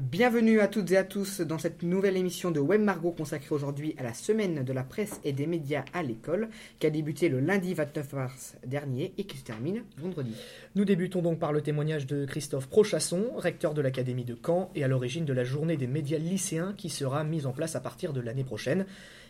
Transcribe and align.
Bienvenue 0.00 0.58
à 0.58 0.66
toutes 0.66 0.90
et 0.90 0.96
à 0.96 1.04
tous 1.04 1.40
dans 1.40 1.58
cette 1.58 1.84
nouvelle 1.84 2.16
émission 2.16 2.50
de 2.50 2.58
Web 2.58 2.80
Margot 2.80 3.12
consacrée 3.12 3.54
aujourd'hui 3.54 3.94
à 3.96 4.02
la 4.02 4.12
semaine 4.12 4.64
de 4.64 4.72
la 4.72 4.82
presse 4.82 5.20
et 5.22 5.32
des 5.32 5.46
médias 5.46 5.84
à 5.92 6.02
l'école 6.02 6.48
qui 6.80 6.88
a 6.88 6.90
débuté 6.90 7.28
le 7.28 7.38
lundi 7.38 7.74
29 7.74 8.12
mars 8.12 8.56
dernier 8.66 9.12
et 9.18 9.24
qui 9.24 9.36
se 9.36 9.44
termine 9.44 9.84
vendredi. 9.96 10.34
Nous 10.74 10.84
débutons 10.84 11.22
donc 11.22 11.38
par 11.38 11.52
le 11.52 11.60
témoignage 11.60 12.08
de 12.08 12.24
Christophe 12.24 12.66
Prochasson, 12.66 13.26
recteur 13.36 13.72
de 13.72 13.82
l'Académie 13.82 14.24
de 14.24 14.36
Caen 14.44 14.68
et 14.74 14.82
à 14.82 14.88
l'origine 14.88 15.26
de 15.26 15.32
la 15.32 15.44
journée 15.44 15.76
des 15.76 15.86
médias 15.86 16.18
lycéens 16.18 16.74
qui 16.76 16.88
sera 16.88 17.22
mise 17.22 17.46
en 17.46 17.52
place 17.52 17.76
à 17.76 17.80
partir 17.80 18.12
de 18.12 18.20
l'année 18.20 18.42
prochaine. 18.42 18.86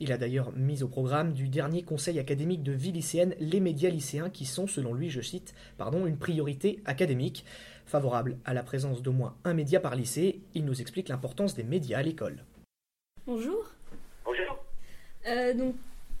Il 0.00 0.12
a 0.12 0.18
d'ailleurs 0.18 0.52
mis 0.54 0.82
au 0.82 0.88
programme 0.88 1.32
du 1.32 1.48
dernier 1.48 1.82
conseil 1.82 2.18
académique 2.18 2.62
de 2.62 2.72
vie 2.72 2.92
lycéenne 2.92 3.34
les 3.40 3.60
médias 3.60 3.88
lycéens 3.88 4.30
qui 4.30 4.44
sont, 4.44 4.66
selon 4.66 4.92
lui, 4.92 5.08
je 5.08 5.22
cite, 5.22 5.54
pardon, 5.78 6.06
une 6.06 6.18
priorité 6.18 6.80
académique. 6.84 7.44
Favorable 7.86 8.36
à 8.44 8.52
la 8.52 8.62
présence 8.62 9.00
d'au 9.00 9.12
moins 9.12 9.36
un 9.44 9.54
média 9.54 9.80
par 9.80 9.94
lycée, 9.94 10.40
il 10.54 10.64
nous 10.64 10.80
explique 10.80 11.08
l'importance 11.08 11.54
des 11.54 11.62
médias 11.62 11.98
à 11.98 12.02
l'école. 12.02 12.44
Bonjour. 13.26 13.64
Bonjour. 14.24 14.58
Euh, 15.28 15.54
donc, 15.54 15.74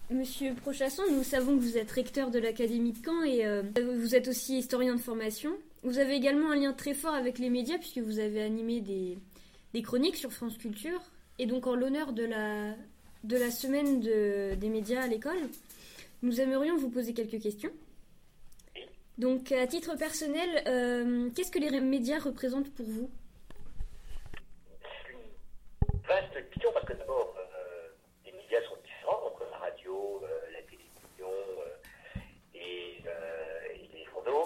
Monsieur 0.08 0.54
Prochasson, 0.54 1.02
nous 1.10 1.24
savons 1.24 1.56
que 1.56 1.62
vous 1.62 1.76
êtes 1.76 1.90
recteur 1.90 2.30
de 2.30 2.38
l'Académie 2.38 2.92
de 2.92 2.98
Caen 3.04 3.24
et 3.24 3.44
euh, 3.44 3.62
vous 3.98 4.14
êtes 4.14 4.28
aussi 4.28 4.58
historien 4.58 4.94
de 4.94 5.00
formation. 5.00 5.50
Vous 5.82 5.98
avez 5.98 6.14
également 6.14 6.52
un 6.52 6.56
lien 6.56 6.72
très 6.72 6.94
fort 6.94 7.14
avec 7.14 7.40
les 7.40 7.50
médias 7.50 7.78
puisque 7.78 7.98
vous 7.98 8.20
avez 8.20 8.42
animé 8.42 8.80
des, 8.80 9.18
des 9.74 9.82
chroniques 9.82 10.16
sur 10.16 10.32
France 10.32 10.58
Culture. 10.58 11.00
Et 11.40 11.46
donc, 11.46 11.66
en 11.66 11.74
l'honneur 11.74 12.12
de 12.12 12.24
la, 12.24 12.74
de 13.24 13.36
la 13.36 13.50
semaine 13.50 14.00
de, 14.00 14.54
des 14.54 14.68
médias 14.68 15.02
à 15.02 15.06
l'école, 15.08 15.48
nous 16.22 16.40
aimerions 16.40 16.76
vous 16.76 16.88
poser 16.88 17.12
quelques 17.12 17.42
questions. 17.42 17.72
Donc, 19.18 19.50
à 19.52 19.66
titre 19.66 19.96
personnel, 19.96 20.62
euh, 20.66 21.30
qu'est-ce 21.34 21.50
que 21.50 21.58
les 21.58 21.80
médias 21.80 22.18
représentent 22.18 22.72
pour 22.74 22.84
vous 22.86 23.10
C'est 24.80 25.12
une 25.12 26.00
vaste 26.06 26.50
question 26.50 26.70
parce 26.74 26.84
que 26.86 26.92
d'abord, 26.92 27.34
euh, 27.38 27.88
les 28.26 28.32
médias 28.32 28.60
sont 28.68 28.76
différents 28.84 29.26
entre 29.26 29.44
la 29.50 29.56
radio, 29.56 30.20
euh, 30.22 30.50
la 30.52 30.62
télévision 30.62 31.30
euh, 31.30 32.20
et, 32.54 32.98
euh, 33.06 33.60
et 33.74 33.88
les 33.96 34.04
journaux. 34.04 34.44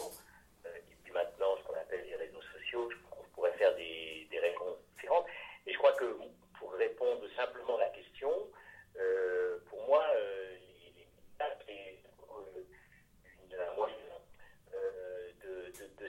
Euh, 0.66 0.68
et 0.76 0.96
puis 1.02 1.12
maintenant, 1.12 1.56
ce 1.58 1.64
qu'on 1.64 1.74
appelle 1.74 2.04
les 2.06 2.14
réseaux 2.16 2.42
sociaux, 2.54 2.88
je 2.92 2.96
crois 3.08 3.18
qu'on 3.18 3.30
pourrait 3.34 3.58
faire 3.58 3.74
des, 3.74 4.28
des 4.30 4.38
réponses 4.38 4.78
différentes. 4.94 5.26
Et 5.66 5.72
je 5.72 5.78
crois 5.78 5.92
que 5.94 6.14
pour 6.60 6.72
répondre 6.74 7.22
simplement 7.34 7.76
à 7.76 7.80
la 7.80 7.88
question, 7.88 8.30
euh, 9.00 9.58
pour 9.68 9.84
moi, 9.88 10.04
euh, 10.14 10.54
les, 10.54 10.92
les 10.94 11.06
médias, 11.10 11.56
c'est 11.66 11.98
euh, 12.22 12.62
une- 13.50 13.58
un 13.60 13.74
moyen 13.74 13.94
euh, 14.74 15.30
de, 15.42 15.72
de- 15.78 16.02
de 16.04 16.08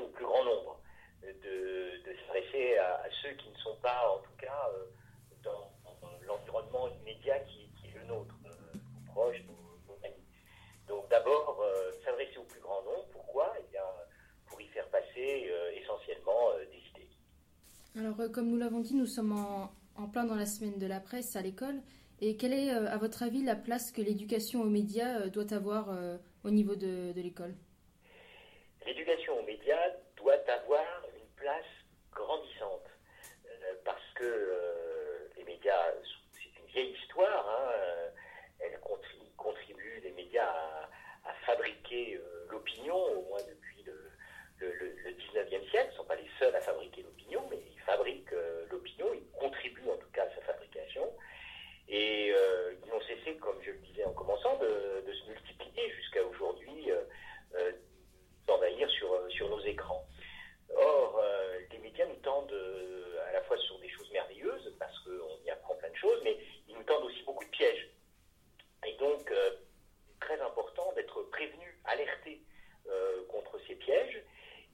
au 0.00 0.08
plus 0.08 0.24
grand 0.24 0.44
nombre, 0.44 0.80
de, 1.22 2.12
s'adresser 2.26 2.78
à, 2.78 3.04
ceux 3.22 3.30
qui 3.36 3.48
ne 3.50 3.56
sont 3.56 3.76
pas, 3.82 4.16
en 4.16 4.22
tout 4.22 4.36
cas, 4.38 4.70
euh, 4.74 4.86
dans, 5.44 5.70
l'environnement 6.26 6.88
immédiat 7.00 7.38
qui, 7.40 7.70
est 7.84 7.98
le 7.98 8.06
nôtre, 8.06 8.34
euh, 8.46 8.50
nos 8.74 9.12
proches, 9.12 9.42
nos, 9.46 9.94
amis. 10.04 10.24
Donc 10.88 11.08
d'abord, 11.10 11.60
euh, 11.62 11.92
s'adresser 12.04 12.38
au 12.38 12.44
plus 12.44 12.60
grand 12.60 12.82
nombre, 12.82 13.06
pourquoi? 13.12 13.54
Eh 13.58 13.70
bien, 13.70 13.82
pour 14.46 14.60
y 14.60 14.66
faire 14.68 14.88
passer 14.88 15.50
essentiellement 15.74 16.52
des 16.70 16.78
idées. 16.90 17.10
Alors, 17.96 18.30
comme 18.32 18.48
nous 18.48 18.58
l'avons 18.58 18.80
dit, 18.80 18.94
nous 18.94 19.06
sommes 19.06 19.32
en, 19.32 20.08
plein 20.08 20.24
dans 20.24 20.34
la 20.34 20.46
semaine 20.46 20.78
de 20.78 20.86
la 20.86 21.00
presse 21.00 21.36
à 21.36 21.42
l'école. 21.42 21.80
Et 22.20 22.36
quelle 22.36 22.52
est, 22.52 22.70
à 22.70 22.96
votre 22.98 23.22
avis, 23.22 23.42
la 23.42 23.56
place 23.56 23.90
que 23.90 24.00
l'éducation 24.00 24.62
aux 24.62 24.68
médias 24.68 25.28
doit 25.28 25.52
avoir 25.52 25.88
au 26.44 26.50
niveau 26.50 26.76
de 26.76 27.12
l'école? 27.16 27.54
L'éducation 28.86 29.38
aux 29.38 29.42
médias 29.42 29.90
doit 30.16 30.38
avoir 30.48 31.04
une 31.14 31.28
place 31.36 31.64
grandissante 32.12 32.86
euh, 33.46 33.74
parce 33.84 34.02
que 34.16 34.24
euh, 34.24 35.28
les 35.36 35.44
médias, 35.44 35.92
c'est 36.34 36.60
une 36.60 36.66
vieille 36.66 36.92
histoire, 37.00 37.48
hein, 37.48 37.72
euh, 37.76 38.10
elle 38.60 38.78
contri- 38.80 39.30
contribue, 39.36 40.00
les 40.02 40.10
médias, 40.12 40.48
à, 40.48 40.90
à 41.30 41.34
fabriquer 41.46 42.16
euh, 42.16 42.46
l'opinion, 42.50 42.96
au 42.96 43.22
moins 43.28 43.42
depuis 43.48 43.82
le, 43.84 44.10
le, 44.58 44.72
le- 44.72 44.96
le 45.04 45.10
19e 45.10 45.70
siècle. 45.70 45.88
Ils 45.88 45.92
ne 45.92 45.96
sont 45.96 46.04
pas 46.04 46.16
les 46.16 46.28
seuls 46.38 46.54
à 46.56 46.60
fabriquer 46.60 47.02
l'opinion, 47.02 47.46
mais 47.50 47.58
ils 47.72 47.80
fabriquent 47.80 48.32
euh, 48.32 48.66
l'opinion, 48.70 49.12
ils 49.14 49.26
contribuent 49.38 49.90
en 49.90 49.96
tout 49.96 50.10
cas 50.12 50.24
à 50.24 50.34
sa 50.34 50.42
fabrication. 50.42 51.12
Et 51.88 52.32
euh, 52.34 52.74
ils 52.82 52.88
n'ont 52.90 53.00
cessé, 53.02 53.36
comme 53.36 53.60
je 53.62 53.70
le 53.70 53.78
disais 53.78 54.04
en 54.04 54.12
commençant, 54.12 54.56
de, 54.58 55.02
de 55.06 55.12
se 55.12 55.28
multiplier 55.28 55.90
jusqu'à 55.92 56.24
aujourd'hui. 56.24 56.90
euh, 56.90 57.02
euh, 57.54 57.72
d'envahir 58.48 58.90
sur, 58.90 59.12
euh, 59.14 59.28
sur 59.30 59.48
nos 59.48 59.60
écrans. 59.60 60.04
Or, 60.74 61.20
euh, 61.22 61.60
les 61.70 61.78
médias 61.78 62.06
nous 62.06 62.16
tendent 62.16 62.50
euh, 62.50 63.24
à 63.28 63.32
la 63.34 63.40
fois 63.42 63.56
sur 63.58 63.78
des 63.78 63.88
choses 63.88 64.10
merveilleuses, 64.10 64.74
parce 64.80 64.98
qu'on 65.04 65.38
y 65.46 65.50
apprend 65.50 65.76
plein 65.76 65.90
de 65.90 65.94
choses, 65.94 66.20
mais 66.24 66.36
ils 66.66 66.74
nous 66.74 66.82
tendent 66.82 67.04
aussi 67.04 67.22
beaucoup 67.22 67.44
de 67.44 67.50
pièges. 67.50 67.88
Et 68.84 68.94
donc, 68.94 69.30
euh, 69.30 69.50
c'est 70.08 70.18
très 70.26 70.40
important 70.40 70.92
d'être 70.94 71.22
alerté 71.84 72.42
euh, 72.88 73.24
contre 73.28 73.58
ces 73.66 73.74
pièges. 73.76 74.22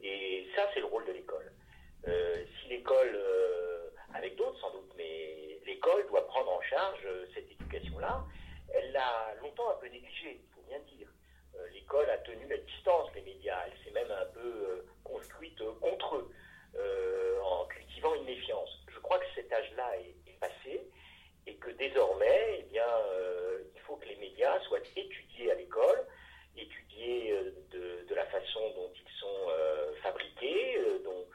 Et 0.00 0.46
ça, 0.54 0.68
c'est 0.74 0.80
le 0.80 0.86
rôle 0.86 1.04
de 1.06 1.12
l'école. 1.12 1.52
Euh, 2.06 2.44
si 2.60 2.68
l'école, 2.68 3.12
euh, 3.14 3.90
avec 4.14 4.36
d'autres 4.36 4.58
sans 4.60 4.70
doute, 4.70 4.92
mais 4.96 5.58
l'école 5.66 6.06
doit 6.08 6.26
prendre 6.26 6.50
en 6.52 6.62
charge 6.62 7.06
cette 7.34 7.50
éducation-là, 7.50 8.24
elle 8.74 8.92
l'a 8.92 9.34
longtemps 9.42 9.70
un 9.70 9.74
peu 9.74 9.88
négligée, 9.88 10.40
il 10.42 10.48
faut 10.54 10.62
bien 10.68 10.78
dire. 10.80 11.08
L'école 11.72 12.08
a 12.10 12.18
tenu 12.18 12.46
la 12.46 12.58
distance 12.58 13.10
des 13.14 13.22
médias. 13.22 13.58
Elle 13.66 13.72
s'est 13.84 13.90
même 13.90 14.10
un 14.12 14.26
peu 14.26 14.40
euh, 14.40 14.86
construite 15.02 15.60
euh, 15.60 15.72
contre 15.80 16.16
eux, 16.16 16.30
euh, 16.76 17.40
en 17.40 17.64
cultivant 17.66 18.14
une 18.14 18.24
méfiance. 18.26 18.70
Je 18.94 18.98
crois 19.00 19.18
que 19.18 19.26
cet 19.34 19.52
âge-là 19.52 19.96
est, 19.98 20.30
est 20.30 20.38
passé 20.38 20.88
et 21.46 21.54
que 21.56 21.70
désormais, 21.70 22.58
eh 22.60 22.62
bien, 22.64 22.86
euh, 23.08 23.58
il 23.74 23.80
faut 23.80 23.96
que 23.96 24.06
les 24.06 24.16
médias 24.16 24.60
soient 24.60 24.78
étudiés 24.94 25.50
à 25.50 25.54
l'école, 25.56 26.06
étudiés 26.56 27.32
euh, 27.32 27.50
de, 27.70 28.06
de 28.06 28.14
la 28.14 28.26
façon 28.26 28.70
dont 28.76 28.92
ils 28.94 29.18
sont 29.18 29.46
euh, 29.48 29.94
fabriqués, 30.02 30.76
euh, 30.78 30.98
dont, 31.04 31.26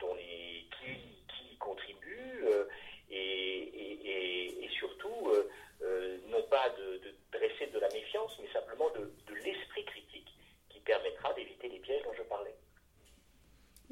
dont 0.00 0.14
les, 0.14 0.66
qui, 0.78 1.24
qui 1.28 1.54
y 1.54 1.56
contribuent, 1.58 2.44
euh, 2.44 2.64
et, 3.10 3.16
et- 3.16 4.06
et- 4.06 4.64
et 4.64 4.68
surtout, 4.70 5.28
euh, 5.30 5.48
euh, 5.82 6.18
non 6.28 6.42
pas 6.44 6.68
de, 6.70 6.98
de 6.98 7.14
dresser 7.32 7.66
de 7.68 7.78
la 7.78 7.88
méfiance, 7.88 8.36
mais 8.40 8.48
simplement 8.52 8.90
de, 8.90 9.10
de 9.26 9.34
l'esprit 9.34 9.84
critique 9.84 10.28
qui 10.68 10.80
permettra 10.80 11.32
d'éviter 11.34 11.68
les 11.68 11.78
pièges 11.78 12.02
dont 12.02 12.12
je 12.14 12.22
parlais. 12.24 12.54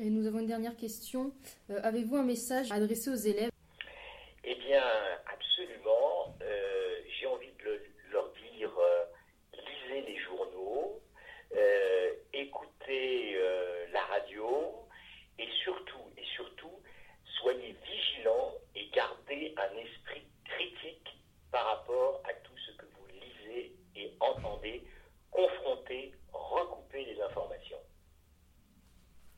Et 0.01 0.11
nous 0.11 0.27
avons 0.27 0.39
une 0.41 0.47
dernière 0.47 0.77
question. 0.77 1.33
Euh, 1.71 1.81
Avez-vous 1.83 2.17
un 2.17 2.23
message 2.25 2.71
à 2.71 2.77
adresser 2.77 3.11
aux 3.11 3.15
élèves? 3.15 3.51
Eh 4.45 4.55
bien, 4.55 4.83
absolument. 5.27 6.35
Euh, 6.43 7.01
J'ai 7.19 7.27
envie 7.27 7.51
de 7.59 7.65
le- 7.65 7.83
leur 8.13 8.31
dire, 8.33 8.71
euh, 8.79 9.05
lisez 9.55 10.03
les 10.03 10.19
journaux, 10.21 11.01
écoutez 12.33 13.37
la 13.93 14.03
radio, 14.05 14.87
et 15.39 15.49
surtout, 15.65 16.05
et 16.17 16.25
surtout, 16.37 16.71
soyez 17.41 17.75
vigilants 17.85 18.53
et 18.77 18.89
gardez 18.95 19.55
un 19.57 19.77
esprit 19.79 20.23
critique 20.45 21.09
par 21.51 21.65
rapport 21.67 22.23
à 22.25 22.33
tout 22.35 22.57
ce 22.67 22.73
que 22.77 22.87
vous 22.87 23.07
lisez 23.09 23.73
et 23.97 24.13
entendez. 24.21 24.83
Confrontez, 25.33 26.13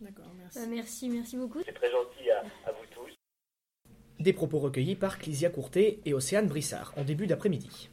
D'accord, 0.00 0.32
merci. 0.36 0.58
Euh, 0.58 0.66
Merci, 0.68 1.08
merci 1.08 1.36
beaucoup. 1.36 1.60
C'est 1.64 1.72
très 1.74 1.90
gentil 1.90 2.30
à, 2.30 2.40
à 2.68 2.72
vous 2.72 2.86
tous. 2.90 3.10
Des 4.18 4.32
propos 4.32 4.58
recueillis 4.58 4.96
par 4.96 5.18
Clysia 5.18 5.50
Courtet 5.50 6.00
et 6.04 6.14
Océane 6.14 6.46
Brissard 6.46 6.92
en 6.96 7.04
début 7.04 7.26
d'après-midi. 7.26 7.90